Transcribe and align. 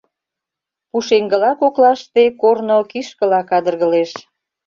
Пушеҥгыла 0.89 1.51
коклаште 1.61 2.23
корно 2.41 2.77
кишкыла 2.91 3.41
кадыргылеш. 3.49 4.11